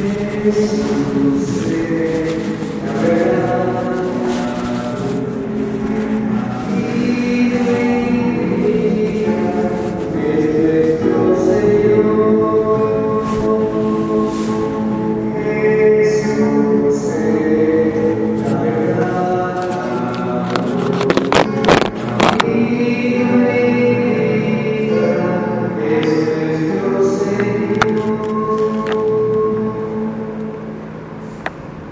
Jesus 0.00 1.70
é 1.70 2.38
a 2.88 2.92
verdade. 3.02 3.49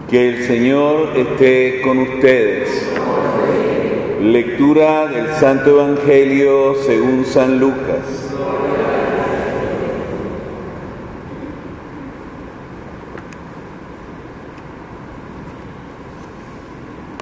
Que 0.08 0.28
el 0.30 0.46
Señor 0.46 1.10
esté 1.16 1.82
con 1.82 1.98
ustedes. 1.98 2.88
Lectura 4.22 5.06
del 5.06 5.34
Santo 5.34 5.68
Evangelio 5.70 6.76
según 6.86 7.26
San 7.26 7.60
Lucas. 7.60 8.34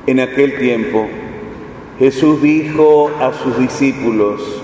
En 0.07 0.21
aquel 0.21 0.57
tiempo, 0.57 1.09
Jesús 1.99 2.41
dijo 2.41 3.11
a 3.19 3.33
sus 3.33 3.59
discípulos, 3.59 4.63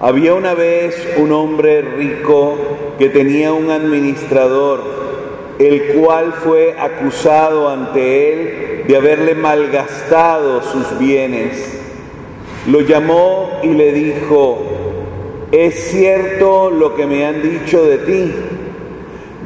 había 0.00 0.34
una 0.34 0.52
vez 0.52 1.14
un 1.16 1.32
hombre 1.32 1.80
rico 1.80 2.58
que 2.98 3.08
tenía 3.08 3.54
un 3.54 3.70
administrador, 3.70 4.99
el 5.60 5.92
cual 5.92 6.32
fue 6.32 6.74
acusado 6.78 7.68
ante 7.68 8.32
él 8.32 8.84
de 8.88 8.96
haberle 8.96 9.34
malgastado 9.34 10.62
sus 10.62 10.98
bienes. 10.98 11.78
Lo 12.66 12.80
llamó 12.80 13.60
y 13.62 13.68
le 13.68 13.92
dijo, 13.92 14.58
es 15.52 15.90
cierto 15.90 16.70
lo 16.70 16.94
que 16.94 17.06
me 17.06 17.26
han 17.26 17.42
dicho 17.42 17.84
de 17.84 17.98
ti. 17.98 18.34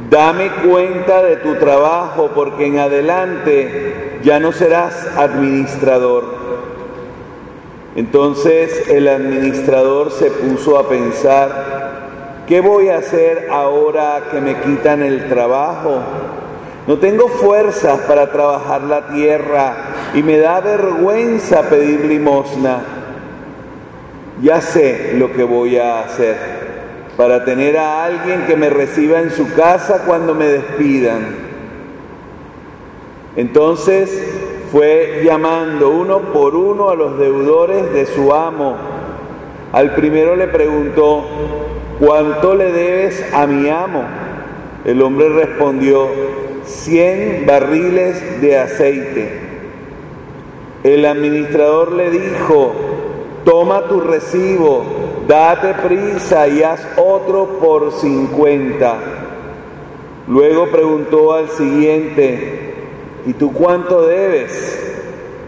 Dame 0.09 0.51
cuenta 0.65 1.21
de 1.21 1.35
tu 1.35 1.55
trabajo 1.55 2.31
porque 2.33 2.67
en 2.67 2.79
adelante 2.79 4.19
ya 4.23 4.39
no 4.39 4.53
serás 4.53 5.07
administrador. 5.17 6.23
Entonces 7.97 8.87
el 8.89 9.09
administrador 9.09 10.11
se 10.11 10.31
puso 10.31 10.77
a 10.77 10.87
pensar, 10.87 11.94
¿qué 12.47 12.61
voy 12.61 12.89
a 12.89 12.97
hacer 12.97 13.47
ahora 13.49 14.23
que 14.31 14.41
me 14.41 14.55
quitan 14.61 15.01
el 15.03 15.27
trabajo? 15.27 16.01
No 16.87 16.97
tengo 16.99 17.27
fuerzas 17.27 18.01
para 18.01 18.31
trabajar 18.31 18.81
la 18.83 19.07
tierra 19.07 19.75
y 20.13 20.21
me 20.21 20.37
da 20.37 20.61
vergüenza 20.61 21.63
pedir 21.63 22.05
limosna. 22.05 22.83
Ya 24.41 24.61
sé 24.61 25.13
lo 25.15 25.31
que 25.33 25.43
voy 25.43 25.77
a 25.77 26.01
hacer 26.01 26.65
para 27.17 27.45
tener 27.45 27.77
a 27.77 28.03
alguien 28.03 28.45
que 28.45 28.55
me 28.55 28.69
reciba 28.69 29.19
en 29.19 29.31
su 29.31 29.53
casa 29.53 30.03
cuando 30.05 30.35
me 30.35 30.45
despidan. 30.45 31.45
Entonces 33.35 34.23
fue 34.71 35.21
llamando 35.23 35.89
uno 35.89 36.33
por 36.33 36.55
uno 36.55 36.89
a 36.89 36.95
los 36.95 37.17
deudores 37.17 37.91
de 37.93 38.05
su 38.05 38.33
amo. 38.33 38.75
Al 39.71 39.93
primero 39.95 40.35
le 40.35 40.47
preguntó, 40.47 41.25
¿cuánto 41.99 42.55
le 42.55 42.71
debes 42.71 43.33
a 43.33 43.45
mi 43.47 43.69
amo? 43.69 44.03
El 44.85 45.01
hombre 45.01 45.29
respondió, 45.29 46.07
cien 46.65 47.43
barriles 47.45 48.41
de 48.41 48.57
aceite. 48.57 49.39
El 50.83 51.05
administrador 51.05 51.91
le 51.93 52.11
dijo, 52.11 52.73
toma 53.43 53.87
tu 53.87 54.01
recibo, 54.01 54.83
date 55.27 55.73
prisa 55.87 56.47
y 56.47 56.61
haz 56.61 56.87
otro 56.97 57.59
por 57.59 57.91
cincuenta. 57.91 58.97
Luego 60.27 60.67
preguntó 60.67 61.33
al 61.33 61.49
siguiente, 61.49 62.73
¿y 63.25 63.33
tú 63.33 63.51
cuánto 63.53 64.05
debes? 64.05 64.81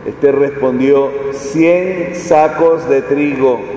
Este 0.05 0.31
respondió, 0.31 1.11
cien 1.33 2.15
sacos 2.15 2.87
de 2.89 3.01
trigo. 3.01 3.76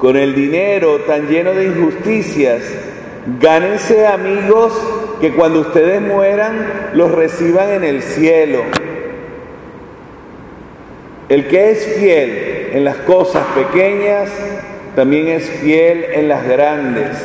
con 0.00 0.16
el 0.16 0.34
dinero 0.34 1.00
tan 1.00 1.28
lleno 1.28 1.52
de 1.52 1.66
injusticias, 1.66 2.62
gánense 3.38 4.06
amigos 4.06 4.72
que 5.20 5.30
cuando 5.34 5.60
ustedes 5.60 6.00
mueran 6.00 6.90
los 6.94 7.12
reciban 7.12 7.68
en 7.70 7.84
el 7.84 8.02
cielo. 8.02 8.62
El 11.28 11.46
que 11.48 11.72
es 11.72 11.84
fiel 11.98 12.70
en 12.72 12.82
las 12.82 12.96
cosas 12.96 13.46
pequeñas, 13.54 14.30
también 14.96 15.28
es 15.28 15.44
fiel 15.44 16.06
en 16.14 16.28
las 16.28 16.48
grandes. 16.48 17.18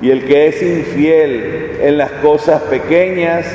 Y 0.00 0.10
el 0.10 0.26
que 0.26 0.46
es 0.46 0.62
infiel 0.62 1.78
en 1.80 1.98
las 1.98 2.12
cosas 2.12 2.62
pequeñas, 2.62 3.46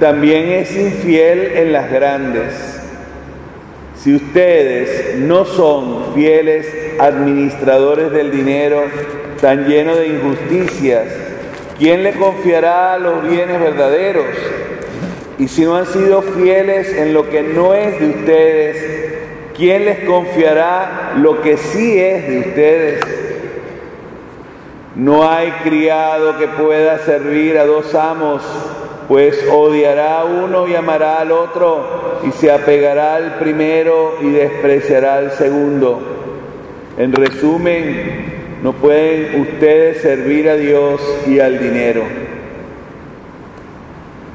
también 0.00 0.48
es 0.50 0.74
infiel 0.76 1.52
en 1.54 1.72
las 1.72 1.88
grandes. 1.88 2.80
Si 3.94 4.12
ustedes 4.12 5.14
no 5.18 5.44
son 5.44 6.12
fieles 6.14 6.81
administradores 6.98 8.12
del 8.12 8.30
dinero 8.30 8.82
tan 9.40 9.66
lleno 9.66 9.96
de 9.96 10.06
injusticias, 10.08 11.06
¿quién 11.78 12.02
le 12.02 12.12
confiará 12.12 12.98
los 12.98 13.22
bienes 13.28 13.60
verdaderos? 13.60 14.26
Y 15.38 15.48
si 15.48 15.64
no 15.64 15.76
han 15.76 15.86
sido 15.86 16.22
fieles 16.22 16.92
en 16.92 17.12
lo 17.12 17.28
que 17.28 17.42
no 17.42 17.74
es 17.74 17.98
de 17.98 18.08
ustedes, 18.10 19.12
¿quién 19.56 19.84
les 19.84 20.00
confiará 20.00 21.14
lo 21.16 21.42
que 21.42 21.56
sí 21.56 21.98
es 21.98 22.28
de 22.28 22.38
ustedes? 22.38 23.00
No 24.94 25.28
hay 25.28 25.50
criado 25.64 26.38
que 26.38 26.46
pueda 26.48 26.98
servir 26.98 27.58
a 27.58 27.66
dos 27.66 27.94
amos, 27.94 28.42
pues 29.08 29.44
odiará 29.50 30.20
a 30.20 30.24
uno 30.24 30.68
y 30.68 30.74
amará 30.76 31.18
al 31.18 31.32
otro, 31.32 32.20
y 32.24 32.30
se 32.32 32.52
apegará 32.52 33.16
al 33.16 33.38
primero 33.38 34.18
y 34.20 34.30
despreciará 34.30 35.16
al 35.16 35.32
segundo. 35.32 36.21
En 36.98 37.12
resumen, 37.12 38.32
no 38.62 38.74
pueden 38.74 39.40
ustedes 39.40 40.02
servir 40.02 40.48
a 40.48 40.56
Dios 40.56 41.00
y 41.26 41.40
al 41.40 41.58
dinero. 41.58 42.02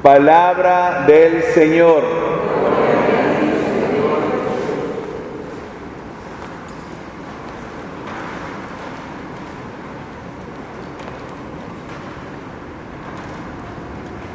Palabra 0.02 1.04
del 1.06 1.42
Señor. 1.54 2.02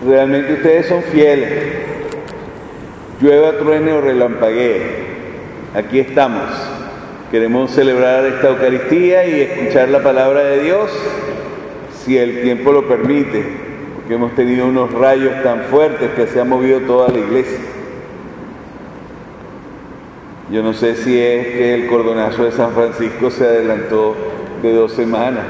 Realmente 0.06 0.54
ustedes 0.54 0.88
son 0.88 1.02
fieles. 1.04 1.52
Llueva, 3.22 3.58
truene 3.58 3.94
o 3.94 4.02
relampaguee. 4.02 4.82
Aquí 5.76 6.00
estamos. 6.00 6.73
Queremos 7.34 7.72
celebrar 7.72 8.28
esta 8.28 8.50
Eucaristía 8.50 9.26
y 9.26 9.42
escuchar 9.42 9.90
la 9.90 10.04
palabra 10.04 10.44
de 10.44 10.62
Dios, 10.62 10.92
si 12.06 12.16
el 12.16 12.44
tiempo 12.44 12.72
lo 12.72 12.88
permite, 12.88 13.44
porque 13.96 14.14
hemos 14.14 14.36
tenido 14.36 14.68
unos 14.68 14.92
rayos 14.92 15.42
tan 15.42 15.62
fuertes 15.62 16.12
que 16.12 16.28
se 16.28 16.40
ha 16.40 16.44
movido 16.44 16.82
toda 16.82 17.10
la 17.10 17.18
iglesia. 17.18 17.58
Yo 20.52 20.62
no 20.62 20.74
sé 20.74 20.96
si 20.96 21.20
es 21.20 21.48
que 21.48 21.74
el 21.74 21.88
cordonazo 21.88 22.44
de 22.44 22.52
San 22.52 22.72
Francisco 22.74 23.32
se 23.32 23.46
adelantó 23.46 24.16
de 24.62 24.72
dos 24.72 24.92
semanas. 24.92 25.48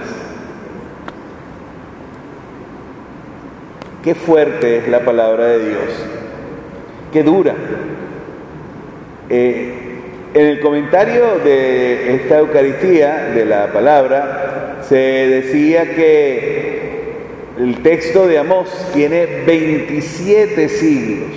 Qué 4.06 4.16
fuerte 4.16 4.78
es 4.78 4.88
la 4.88 5.04
palabra 5.04 5.48
de 5.48 5.68
Dios, 5.68 5.90
qué 7.12 7.24
dura. 7.24 7.56
Eh, 9.30 9.83
en 10.34 10.48
el 10.48 10.60
comentario 10.62 11.40
de 11.44 12.16
esta 12.16 12.40
Eucaristía, 12.40 13.30
de 13.36 13.46
la 13.46 13.68
palabra, 13.68 14.80
se 14.88 14.96
decía 14.96 15.94
que 15.94 16.74
el 17.60 17.84
texto 17.84 18.28
de 18.28 18.40
Amós 18.40 18.70
tiene 18.94 19.44
27 19.46 20.70
siglos. 20.70 21.30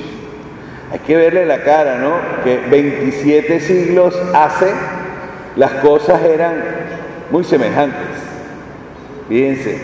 Hay 0.91 1.01
que 1.01 1.17
verle 1.17 1.45
la 1.45 1.63
cara, 1.63 1.99
¿no? 1.99 2.15
Que 2.43 2.59
27 2.71 3.61
siglos 3.61 4.19
hace, 4.35 4.73
las 5.57 5.73
cosas 5.73 6.23
eran 6.23 6.55
muy 7.31 7.45
semejantes. 7.45 8.01
Fíjense, 9.29 9.79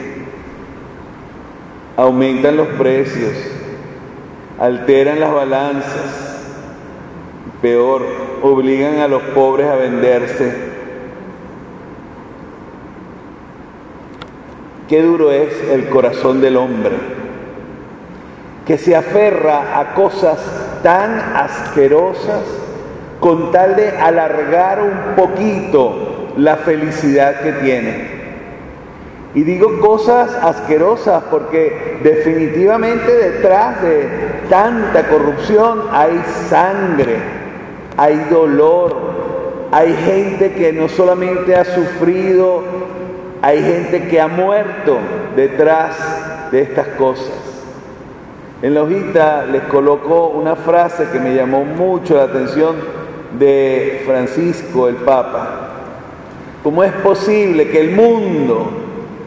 aumentan 1.96 2.56
los 2.56 2.68
precios, 2.68 3.32
alteran 4.58 5.20
las 5.20 5.32
balanzas, 5.32 6.31
peor, 7.62 8.02
obligan 8.42 8.98
a 8.98 9.08
los 9.08 9.22
pobres 9.22 9.68
a 9.68 9.76
venderse 9.76 10.72
Qué 14.92 15.00
duro 15.00 15.32
es 15.32 15.48
el 15.70 15.88
corazón 15.88 16.42
del 16.42 16.58
hombre, 16.58 16.92
que 18.66 18.76
se 18.76 18.94
aferra 18.94 19.80
a 19.80 19.94
cosas 19.94 20.38
tan 20.82 21.18
asquerosas 21.34 22.42
con 23.18 23.52
tal 23.52 23.74
de 23.74 23.88
alargar 23.88 24.82
un 24.82 25.14
poquito 25.16 26.34
la 26.36 26.56
felicidad 26.56 27.40
que 27.40 27.52
tiene. 27.52 28.22
Y 29.34 29.44
digo 29.44 29.80
cosas 29.80 30.30
asquerosas 30.34 31.22
porque 31.30 32.00
definitivamente 32.02 33.16
detrás 33.16 33.80
de 33.80 34.08
tanta 34.50 35.08
corrupción 35.08 35.84
hay 35.90 36.22
sangre, 36.50 37.16
hay 37.96 38.16
dolor, 38.30 38.96
hay 39.70 39.94
gente 39.94 40.52
que 40.52 40.72
no 40.72 40.88
solamente 40.88 41.54
ha 41.54 41.64
sufrido 41.64 42.62
hay 43.42 43.60
gente 43.60 44.06
que 44.06 44.20
ha 44.20 44.28
muerto 44.28 44.98
detrás 45.34 45.96
de 46.52 46.62
estas 46.62 46.86
cosas. 46.96 47.34
En 48.62 48.72
la 48.74 48.84
hojita 48.84 49.44
les 49.46 49.64
coloco 49.64 50.28
una 50.28 50.54
frase 50.54 51.08
que 51.12 51.18
me 51.18 51.34
llamó 51.34 51.64
mucho 51.64 52.14
la 52.14 52.22
atención 52.22 52.76
de 53.36 54.04
Francisco 54.06 54.86
el 54.86 54.94
Papa. 54.94 55.70
¿Cómo 56.62 56.84
es 56.84 56.92
posible 56.92 57.68
que 57.68 57.80
el 57.80 57.90
mundo 57.96 58.70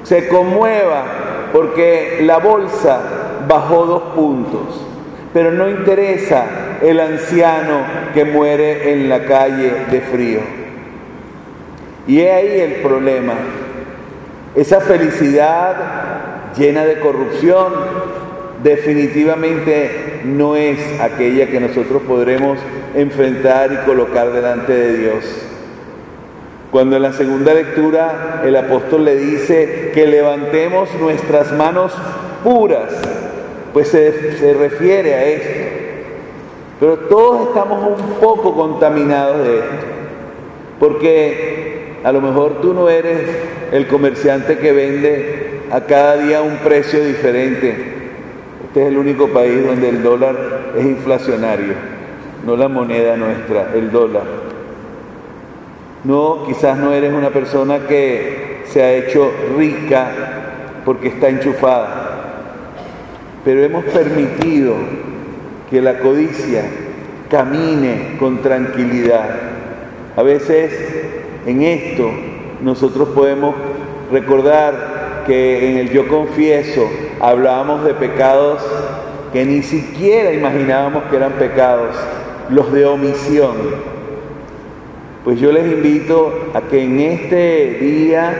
se 0.04 0.30
conmueva 0.30 1.04
porque 1.52 2.20
la 2.22 2.38
bolsa 2.38 3.02
bajó 3.46 3.86
dos 3.86 4.04
puntos, 4.16 4.82
pero 5.34 5.52
no 5.52 5.68
interesa 5.68 6.46
el 6.82 7.00
anciano 7.00 7.82
que 8.14 8.26
muere 8.26 8.94
en 8.94 9.10
la 9.10 9.24
calle 9.26 9.72
de 9.92 10.02
frío? 10.02 10.40
Y 12.08 12.22
es 12.22 12.32
ahí 12.32 12.60
el 12.60 12.74
problema 12.82 13.34
esa 14.56 14.80
felicidad 14.80 15.76
llena 16.58 16.86
de 16.86 17.00
corrupción 17.02 17.74
definitivamente 18.64 20.22
no 20.24 20.56
es 20.56 20.80
aquella 21.02 21.48
que 21.48 21.60
nosotros 21.60 22.04
podremos 22.08 22.58
enfrentar 22.96 23.74
y 23.74 23.86
colocar 23.86 24.32
delante 24.32 24.72
de 24.72 24.98
Dios. 24.98 25.26
Cuando 26.72 26.96
en 26.96 27.02
la 27.02 27.12
segunda 27.12 27.54
lectura 27.54 28.44
el 28.46 28.56
apóstol 28.56 29.04
le 29.04 29.18
dice 29.18 29.92
que 29.94 30.08
levantemos 30.08 30.90
nuestras 31.02 31.52
manos 31.52 31.92
puras, 32.42 32.94
pues 33.74 33.90
se, 33.90 34.38
se 34.38 34.54
refiere 34.54 35.16
a 35.16 35.26
esto. 35.26 35.65
Pero 36.80 36.98
todos 36.98 37.48
estamos 37.48 38.00
un 38.00 38.16
poco 38.16 38.54
contaminados 38.54 39.46
de 39.46 39.60
esto, 39.60 39.86
porque 40.80 41.96
a 42.04 42.12
lo 42.12 42.22
mejor 42.22 42.62
tú 42.62 42.74
no 42.74 42.90
eres 42.90 43.30
el 43.72 43.88
comerciante 43.88 44.58
que 44.58 44.72
vende 44.74 45.62
a 45.72 45.82
cada 45.82 46.18
día 46.18 46.42
un 46.42 46.58
precio 46.58 47.04
diferente. 47.04 47.94
Este 48.68 48.82
es 48.84 48.88
el 48.90 48.98
único 48.98 49.30
país 49.30 49.66
donde 49.66 49.88
el 49.88 50.04
dólar 50.04 50.74
es 50.78 50.86
inflacionario, 50.86 51.74
no 52.46 52.58
la 52.58 52.68
moneda 52.68 53.16
nuestra, 53.16 53.72
el 53.74 53.90
dólar. 53.92 54.24
No, 56.04 56.44
quizás 56.46 56.78
no 56.78 56.92
eres 56.94 57.14
una 57.14 57.30
persona 57.30 57.88
que 57.88 58.64
se 58.66 58.84
ha 58.84 58.94
hecho 58.94 59.32
rica 59.58 60.12
porque 60.84 61.08
está 61.08 61.30
enchufada, 61.30 62.34
pero 63.44 63.64
hemos 63.64 63.86
permitido 63.86 64.76
que 65.76 65.82
la 65.82 66.00
codicia 66.00 66.64
camine 67.30 68.16
con 68.18 68.42
tranquilidad. 68.42 69.28
A 70.16 70.24
veces 70.24 70.72
en 71.46 71.64
esto 71.64 72.12
nosotros 72.62 73.10
podemos 73.10 73.54
recordar 74.10 75.24
que 75.28 75.70
en 75.70 75.78
el 75.80 75.90
yo 75.90 76.08
confieso 76.08 76.90
hablábamos 77.20 77.84
de 77.84 77.94
pecados 77.94 78.66
que 79.34 79.44
ni 79.44 79.64
siquiera 79.64 80.32
imaginábamos 80.32 81.04
que 81.10 81.18
eran 81.18 81.34
pecados, 81.34 81.94
los 82.50 82.72
de 82.72 82.86
omisión. 82.86 83.56
Pues 85.26 85.42
yo 85.42 85.52
les 85.52 85.66
invito 85.66 86.52
a 86.54 86.62
que 86.62 86.86
en 86.86 87.02
este 87.02 87.80
día 87.82 88.34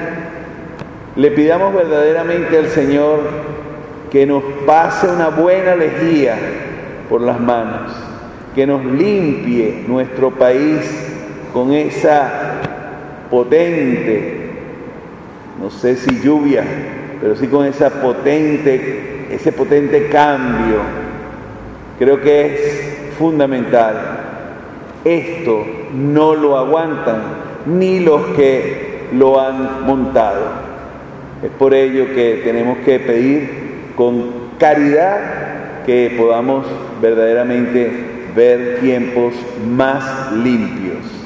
le 1.18 1.32
pidamos 1.32 1.74
verdaderamente 1.74 2.58
al 2.58 2.68
Señor 2.68 3.20
que 4.10 4.26
nos 4.26 4.42
pase 4.66 5.10
una 5.10 5.28
buena 5.28 5.76
lejía 5.76 6.38
por 7.10 7.22
las 7.22 7.40
manos, 7.40 7.92
que 8.54 8.66
nos 8.66 8.84
limpie 8.86 9.84
nuestro 9.88 10.32
país 10.32 10.80
con 11.54 11.74
esa 11.74 12.62
potente, 13.30 14.50
no 15.62 15.70
sé 15.70 15.96
si 15.96 16.22
lluvia, 16.22 16.64
pero 17.20 17.36
sí 17.36 17.48
con 17.48 17.66
esa 17.66 17.90
potente, 17.90 19.28
ese 19.32 19.52
potente 19.52 20.08
cambio. 20.08 20.80
Creo 21.98 22.22
que 22.22 22.46
es 22.46 23.16
fundamental. 23.18 24.20
Esto 25.04 25.66
no 25.94 26.36
lo 26.36 26.58
aguantan 26.58 27.22
ni 27.66 28.00
los 28.00 28.22
que 28.36 29.08
lo 29.14 29.40
han 29.40 29.86
montado. 29.86 30.66
Es 31.44 31.52
por 31.52 31.74
ello 31.74 32.08
que 32.14 32.42
tenemos 32.44 32.80
que 32.80 33.00
pedir 33.00 33.94
con 33.96 34.46
caridad 34.58 35.84
que 35.86 36.14
podamos 36.18 36.66
verdaderamente 37.02 38.16
ver 38.36 38.80
tiempos 38.82 39.34
más 39.68 40.32
limpios. 40.34 41.25